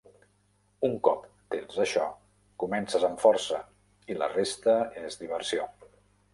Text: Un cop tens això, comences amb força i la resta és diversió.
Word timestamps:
Un 0.87 0.95
cop 1.07 1.27
tens 1.57 1.77
això, 1.83 2.07
comences 2.65 3.07
amb 3.11 3.23
força 3.27 3.61
i 4.15 4.19
la 4.23 4.33
resta 4.35 4.77
és 5.07 5.23
diversió. 5.25 5.73